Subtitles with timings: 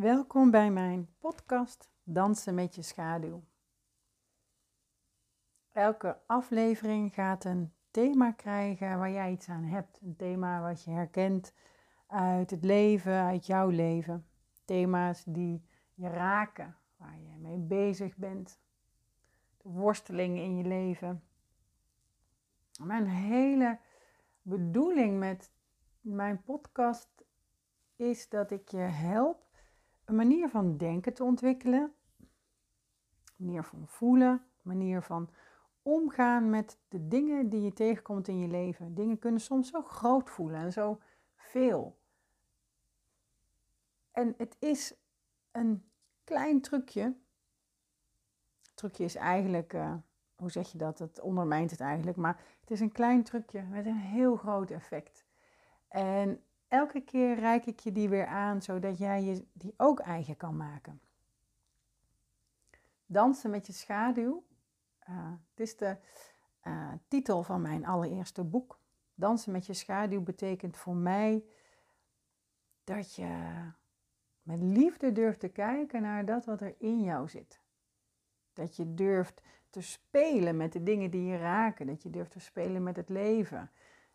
[0.00, 3.42] Welkom bij mijn podcast Dansen met je schaduw.
[5.72, 10.00] Elke aflevering gaat een thema krijgen waar jij iets aan hebt.
[10.02, 11.54] Een thema wat je herkent
[12.06, 14.26] uit het leven, uit jouw leven.
[14.64, 15.64] Thema's die
[15.94, 18.60] je raken, waar je mee bezig bent.
[19.56, 21.22] De worstelingen in je leven.
[22.82, 23.78] Mijn hele
[24.42, 25.50] bedoeling met
[26.00, 27.24] mijn podcast
[27.96, 29.46] is dat ik je help
[30.08, 32.26] een manier van denken te ontwikkelen, een
[33.36, 35.30] manier van voelen, een manier van
[35.82, 38.94] omgaan met de dingen die je tegenkomt in je leven.
[38.94, 41.00] Dingen kunnen soms zo groot voelen en zo
[41.36, 41.98] veel.
[44.10, 44.94] En het is
[45.50, 45.90] een
[46.24, 47.02] klein trucje.
[48.62, 49.94] Het trucje is eigenlijk, uh,
[50.36, 50.98] hoe zeg je dat?
[50.98, 55.24] Het ondermijnt het eigenlijk, maar het is een klein trucje met een heel groot effect.
[55.88, 60.36] En elke keer reik ik je die weer aan, zodat jij je die ook eigen
[60.36, 61.00] kan maken.
[63.06, 64.44] Dansen met je schaduw.
[65.08, 65.96] Uh, het is de
[66.62, 68.80] uh, titel van mijn allereerste boek.
[69.14, 71.44] Dansen met je schaduw betekent voor mij
[72.84, 73.60] dat je
[74.42, 77.60] met liefde durft te kijken naar dat wat er in jou zit.
[78.52, 81.86] Dat je durft te spelen met de dingen die je raken.
[81.86, 83.70] Dat je durft te spelen met het leven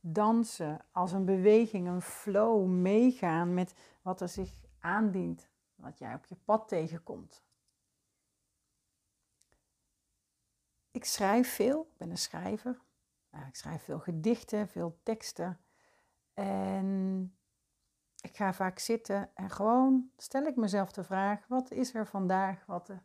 [0.00, 6.24] dansen als een beweging, een flow, meegaan met wat er zich aandient, wat jij op
[6.24, 7.44] je pad tegenkomt.
[10.90, 12.80] Ik schrijf veel, ik ben een schrijver.
[13.46, 15.60] Ik schrijf veel gedichten, veel teksten.
[16.34, 17.38] En
[18.20, 22.66] ik ga vaak zitten en gewoon stel ik mezelf de vraag: wat is er vandaag
[22.66, 23.02] wat er,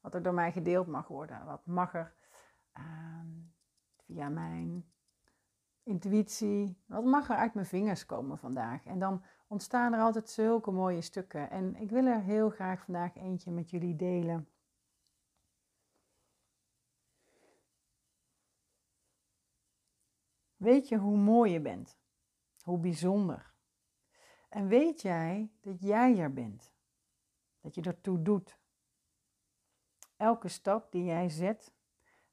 [0.00, 1.44] wat er door mij gedeeld mag worden?
[1.44, 2.14] Wat mag er
[2.78, 2.84] uh,
[3.96, 4.92] via mijn
[5.86, 8.84] intuïtie, wat mag er uit mijn vingers komen vandaag?
[8.84, 11.50] En dan ontstaan er altijd zulke mooie stukken.
[11.50, 14.48] En ik wil er heel graag vandaag eentje met jullie delen.
[20.56, 21.98] Weet je hoe mooi je bent?
[22.62, 23.54] Hoe bijzonder?
[24.48, 26.72] En weet jij dat jij er bent?
[27.60, 28.58] Dat je ertoe doet?
[30.16, 31.72] Elke stap die jij zet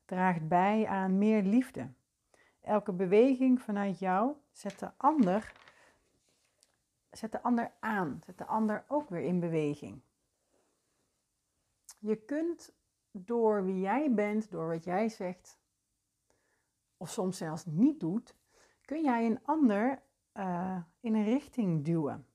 [0.06, 1.94] draagt bij aan meer liefde
[2.63, 5.53] Elke beweging vanuit jou zet de ander,
[7.12, 10.01] zet de ander aan, zet de ander ook weer in beweging.
[12.00, 12.74] Je kunt
[13.12, 15.59] door wie jij bent, door wat jij zegt,
[16.97, 18.35] of soms zelfs niet doet,
[18.85, 20.01] kun jij een ander
[20.34, 22.28] uh, in een richting duwen.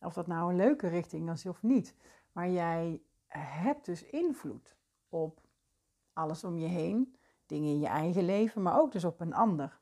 [0.00, 1.94] Of dat nou een leuke richting is of niet.
[2.32, 4.76] Maar jij hebt dus invloed
[5.08, 5.40] op
[6.12, 7.16] alles om je heen.
[7.46, 9.80] Dingen in je eigen leven, maar ook dus op een ander.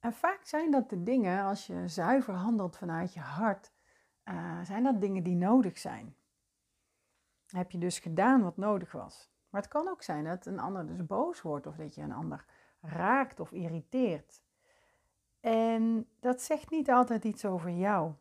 [0.00, 3.72] En vaak zijn dat de dingen, als je zuiver handelt vanuit je hart,
[4.24, 6.16] uh, zijn dat dingen die nodig zijn.
[7.46, 9.30] Heb je dus gedaan wat nodig was.
[9.50, 12.12] Maar het kan ook zijn dat een ander dus boos wordt of dat je een
[12.12, 12.44] ander
[12.80, 14.42] raakt of irriteert.
[15.40, 18.12] En dat zegt niet altijd iets over jou,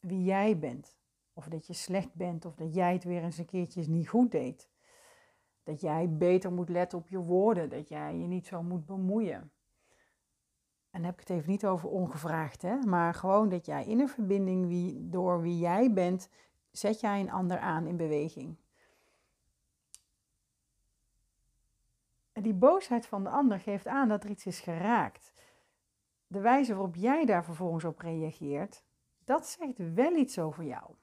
[0.00, 0.98] wie jij bent.
[1.32, 4.30] Of dat je slecht bent of dat jij het weer eens een keertje niet goed
[4.30, 4.69] deed.
[5.62, 9.50] Dat jij beter moet letten op je woorden, dat jij je niet zo moet bemoeien.
[10.90, 12.76] En heb ik het even niet over ongevraagd, hè?
[12.76, 16.28] maar gewoon dat jij in een verbinding wie, door wie jij bent,
[16.70, 18.56] zet jij een ander aan in beweging.
[22.32, 25.32] En die boosheid van de ander geeft aan dat er iets is geraakt.
[26.26, 28.84] De wijze waarop jij daar vervolgens op reageert,
[29.24, 30.94] dat zegt wel iets over jou.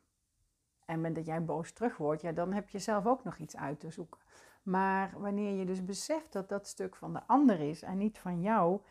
[0.85, 3.55] En met dat jij boos terug wordt, ja, dan heb je zelf ook nog iets
[3.55, 4.19] uit te zoeken.
[4.67, 8.41] Maar wanneer je dus beseft dat dat stuk van de ander is en niet van
[8.41, 8.81] jou,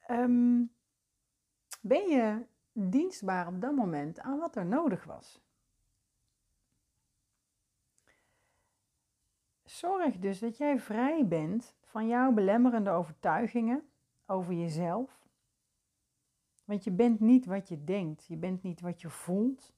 [0.00, 0.64] ehm,
[1.80, 5.40] ben je dienstbaar op dat moment aan wat er nodig was.
[9.64, 13.88] Zorg dus dat jij vrij bent van jouw belemmerende overtuigingen
[14.26, 15.28] over jezelf.
[16.64, 19.74] Want je bent niet wat je denkt, je bent niet wat je voelt.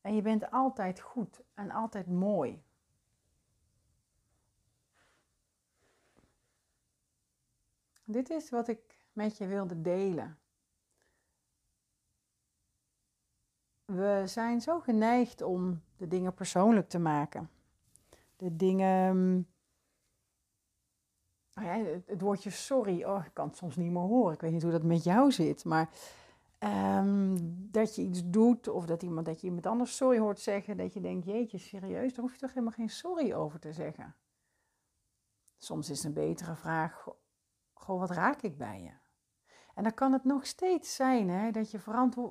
[0.00, 2.62] En je bent altijd goed en altijd mooi.
[8.04, 10.38] Dit is wat ik met je wilde delen.
[13.84, 17.50] We zijn zo geneigd om de dingen persoonlijk te maken.
[18.36, 19.14] De dingen.
[21.54, 24.34] Nou ja, het, woordje sorry, oh, ik kan het soms niet meer horen.
[24.34, 25.64] Ik weet niet hoe dat met jou zit.
[25.64, 25.90] Maar
[26.58, 27.36] um,
[27.70, 30.76] dat je iets doet of dat, iemand, dat je iemand anders sorry hoort zeggen.
[30.76, 34.14] Dat je denkt, jeetje, serieus, daar hoef je toch helemaal geen sorry over te zeggen.
[35.56, 37.06] Soms is een betere vraag,
[37.74, 38.92] Goh, wat raak ik bij je?
[39.74, 41.78] En dan kan het nog steeds zijn hè, dat, je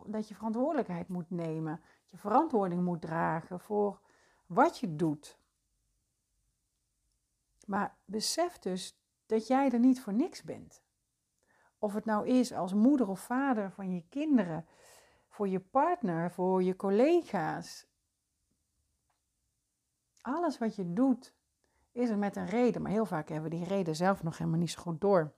[0.05, 1.75] dat je verantwoordelijkheid moet nemen.
[1.75, 3.99] Dat je verantwoording moet dragen voor
[4.45, 5.37] wat je doet.
[7.65, 10.81] Maar besef dus dat jij er niet voor niks bent.
[11.77, 14.65] Of het nou is als moeder of vader van je kinderen,
[15.27, 17.87] voor je partner, voor je collega's.
[20.21, 21.33] Alles wat je doet
[21.93, 24.59] is er met een reden, maar heel vaak hebben we die reden zelf nog helemaal
[24.59, 25.33] niet zo goed door.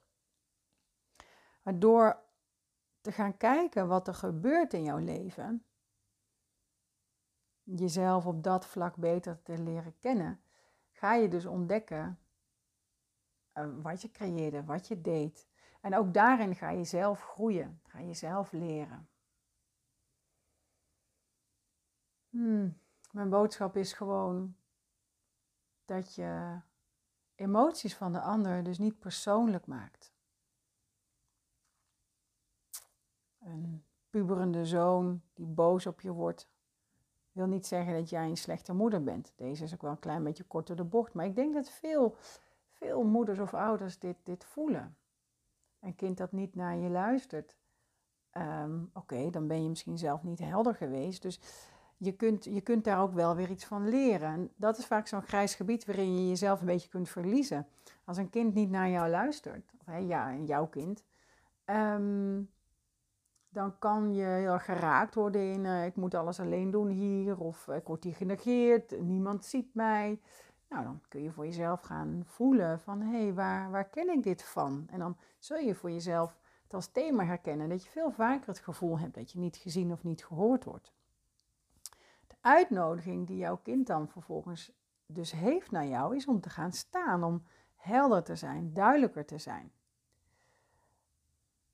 [1.62, 2.24] Maar door
[3.02, 5.66] te gaan kijken wat er gebeurt in jouw leven,
[7.64, 10.42] jezelf op dat vlak beter te leren kennen,
[10.92, 12.20] ga je dus ontdekken
[13.52, 15.48] eh, wat je creëerde, wat je deed.
[15.82, 19.10] En ook daarin ga je zelf groeien, ga je zelf leren.
[22.30, 22.80] Hmm,
[23.12, 24.56] mijn boodschap is gewoon
[25.86, 26.60] dat je
[27.36, 30.14] emoties van de ander dus niet persoonlijk maakt.
[33.40, 36.50] Een puberende zoon die boos op je wordt,
[37.32, 39.34] wil niet zeggen dat jij een slechte moeder bent.
[39.36, 42.16] Deze is ook wel een klein beetje kort de bocht, maar ik denk dat veel,
[42.70, 44.98] veel moeders of ouders dit, dit voelen.
[45.80, 47.56] Een kind dat niet naar je luistert,
[48.30, 51.22] ehm, oké, dan ben je misschien zelf niet helder geweest.
[51.22, 51.40] Dus
[51.98, 54.30] je kunt, je kunt daar ook wel weer iets van leren.
[54.30, 57.68] En dat is vaak zo'n grijs gebied waarin je jezelf een beetje kunt verliezen.
[58.06, 61.04] Als een kind niet naar jou luistert, of hè, ja, jouw kind,
[61.66, 62.42] ehm,
[63.50, 67.68] dan kan je heel geraakt worden in uh, ik moet alles alleen doen hier, of
[67.68, 70.20] ik word hier genegeerd, niemand ziet mij.
[70.70, 74.24] Nou, dan kun je voor jezelf gaan voelen van hé, hey, waar, waar ken ik
[74.24, 74.88] dit van?
[74.92, 78.60] En dan zul je voor jezelf het als thema herkennen dat je veel vaker het
[78.60, 80.95] gevoel hebt dat je niet gezien of niet gehoord wordt
[82.46, 84.72] uitnodiging die jouw kind dan vervolgens
[85.06, 87.44] dus heeft naar jou, is om te gaan staan, om
[87.76, 89.72] helder te zijn, duidelijker te zijn.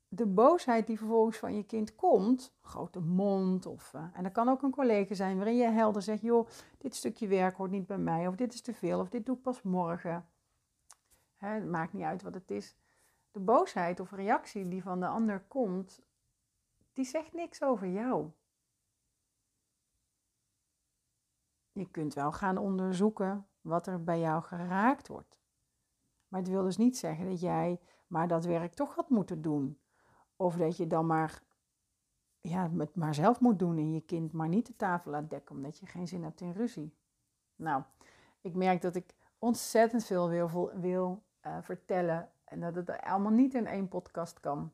[0.08, 4.50] De boosheid die vervolgens van je kind komt, grote mond, of, uh, en dat kan
[4.50, 6.48] ook een collega zijn waarin je helder zegt, joh,
[6.78, 9.36] dit stukje werk hoort niet bij mij, of dit is te veel, of dit doe
[9.36, 10.26] ik pas morgen.
[11.36, 12.76] Hè, het maakt niet uit wat het is.
[13.32, 16.02] De boosheid of reactie die van de ander komt,
[16.94, 18.32] die zegt niks over jou.
[21.72, 25.40] Je kunt wel gaan onderzoeken wat er bij jou geraakt wordt.
[26.28, 29.80] Maar het wil dus niet zeggen dat jij maar dat werk toch had moeten doen.
[30.36, 31.44] Of dat je dan maar,
[32.40, 35.56] ja, het maar zelf moet doen en je kind maar niet de tafel laat dekken
[35.56, 36.94] omdat je geen zin hebt in ruzie.
[37.56, 37.84] Nou,
[38.42, 43.54] ik merk dat ik ontzettend veel wil, wil uh, vertellen en dat het allemaal niet
[43.54, 44.74] in één podcast kan.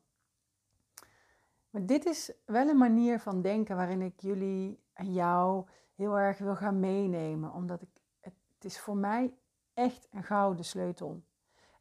[1.70, 5.66] Maar dit is wel een manier van denken waarin ik jullie en jou
[5.98, 7.52] heel erg wil gaan meenemen.
[7.52, 7.88] Omdat ik,
[8.20, 9.34] het, is voor mij
[9.74, 11.22] echt een gouden sleutel.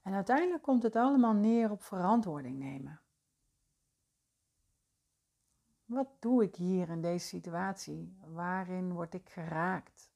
[0.02, 3.02] En uiteindelijk komt het allemaal neer op verantwoording nemen.
[5.86, 8.18] Wat doe ik hier in deze situatie?
[8.26, 10.12] Waarin word ik geraakt?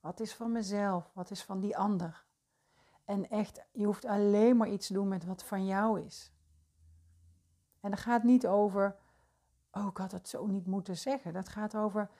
[0.00, 1.10] Wat is van mezelf?
[1.14, 2.24] Wat is van die ander?
[3.04, 6.32] En echt, je hoeft alleen maar iets te doen met wat van jou is.
[7.80, 8.96] En dat gaat niet over,
[9.70, 11.32] oh, ik had het zo niet moeten zeggen.
[11.32, 12.10] Dat gaat over,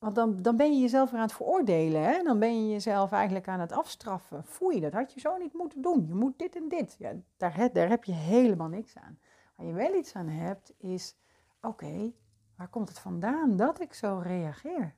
[0.00, 2.02] want dan, dan ben je jezelf aan het veroordelen.
[2.02, 2.22] Hè?
[2.22, 4.44] Dan ben je jezelf eigenlijk aan het afstraffen.
[4.44, 6.06] Foei, dat had je zo niet moeten doen.
[6.06, 6.96] Je moet dit en dit.
[6.98, 9.18] Ja, daar, daar heb je helemaal niks aan.
[9.56, 11.16] Waar je wel iets aan hebt, is:
[11.60, 12.12] oké,
[12.56, 14.94] waar komt het vandaan dat ik zo reageer?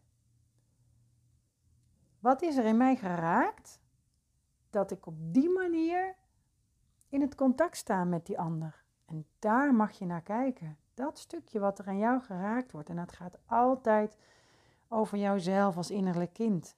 [2.18, 3.80] Wat is er in mij geraakt
[4.70, 6.16] dat ik op die manier
[7.08, 8.84] in het contact sta met die ander?
[9.06, 10.78] En daar mag je naar kijken.
[10.94, 12.88] Dat stukje wat er aan jou geraakt wordt.
[12.88, 14.16] En dat gaat altijd
[14.92, 16.76] over jouzelf als innerlijk kind.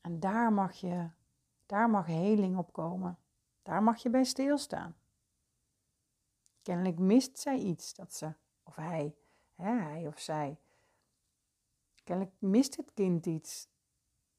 [0.00, 1.10] En daar mag je,
[1.66, 3.18] daar mag heling op komen.
[3.62, 4.96] Daar mag je bij stilstaan.
[6.62, 9.14] Kennelijk mist zij iets dat ze, of hij,
[9.54, 10.58] hè, hij of zij.
[12.04, 13.68] Kennelijk mist het kind iets,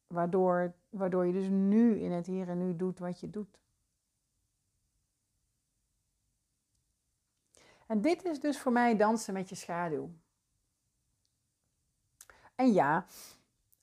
[0.08, 3.60] waardoor, waardoor je dus nu in het hier en nu doet wat je doet.
[7.88, 10.12] En dit is dus voor mij dansen met je schaduw.
[12.56, 13.06] En ja,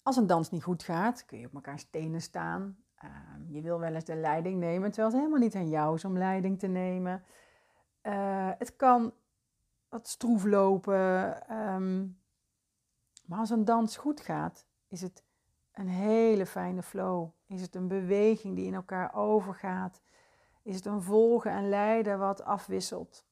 [0.02, 2.78] als een dans niet goed gaat, kun je op elkaar tenen staan.
[2.94, 6.04] Ehm, je wil wel eens de leiding nemen, terwijl het helemaal niet aan jou is
[6.04, 7.24] om leiding te nemen.
[8.02, 9.12] Uh, het kan
[9.88, 11.48] wat stroef lopen.
[11.48, 12.06] Ehm,
[13.26, 15.24] maar als een dans goed gaat, is het
[15.72, 17.28] een hele fijne flow.
[17.46, 20.00] Is het een beweging die in elkaar overgaat?
[20.62, 23.26] Is het een volgen en leiden wat afwisselt?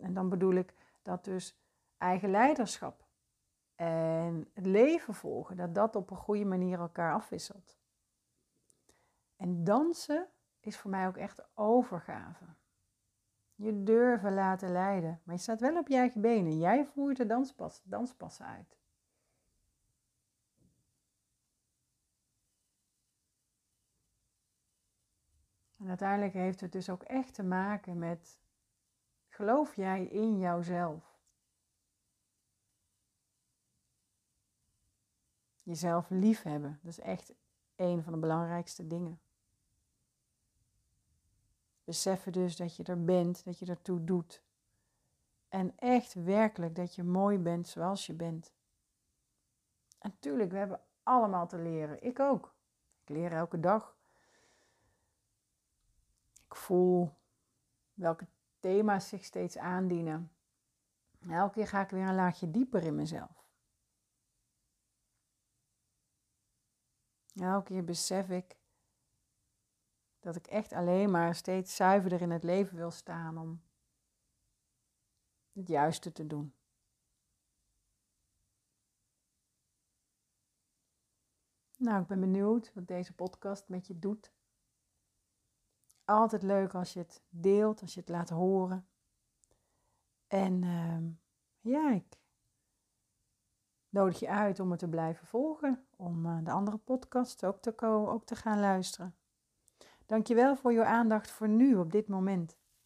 [0.00, 1.58] En dan bedoel ik dat dus
[1.98, 2.99] eigen leiderschap
[3.80, 7.78] en het leven volgen, dat dat op een goede manier elkaar afwisselt.
[9.36, 10.28] En dansen
[10.60, 12.44] is voor mij ook echt overgave.
[13.54, 15.20] Je durven laten leiden.
[15.24, 16.58] Maar je staat wel op je eigen benen.
[16.58, 18.78] Jij voert de danspas, danspassen uit.
[25.78, 28.40] En uiteindelijk heeft het dus ook echt te maken met,
[29.28, 31.09] geloof jij in jouzelf?
[35.70, 37.32] Jezelf liefhebben, dat is echt
[37.76, 39.20] een van de belangrijkste dingen.
[41.84, 44.42] Beseffen dus dat je er bent, dat je ertoe doet.
[45.48, 48.52] En echt werkelijk dat je mooi bent zoals je bent.
[49.98, 52.02] En we hebben allemaal te leren.
[52.02, 52.54] Ik ook.
[53.02, 53.96] Ik leer elke dag.
[56.46, 57.14] Ik voel
[57.94, 58.26] welke
[58.60, 60.32] thema's zich steeds aandienen.
[61.28, 63.40] Elke keer ga ik weer een laagje dieper in mezelf.
[67.40, 68.56] Elke keer besef ik
[70.18, 73.62] dat ik echt alleen maar steeds zuiverder in het leven wil staan om
[75.52, 76.54] het juiste te doen.
[81.76, 84.32] Nou, ik ben benieuwd wat deze podcast met je doet.
[86.04, 88.88] Altijd leuk als je het deelt, als je het laat horen.
[90.26, 92.18] En uh, ja, ik
[93.90, 97.74] nodig je uit om het te blijven volgen, om uh, de andere podcasts ook te,
[97.86, 99.14] ook te gaan luisteren.
[100.06, 102.56] Dankjewel voor je aandacht voor nu op dit moment.